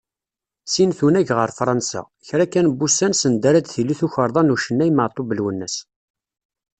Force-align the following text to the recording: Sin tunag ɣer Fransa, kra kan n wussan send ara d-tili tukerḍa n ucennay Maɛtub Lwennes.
Sin 0.71 0.91
tunag 0.97 1.29
ɣer 1.37 1.49
Fransa, 1.59 2.01
kra 2.27 2.45
kan 2.53 2.67
n 2.71 2.75
wussan 2.77 3.13
send 3.21 3.43
ara 3.49 3.59
d-tili 3.61 3.95
tukerḍa 3.99 4.41
n 4.43 4.53
ucennay 4.55 4.91
Maɛtub 4.93 5.29
Lwennes. 5.37 5.75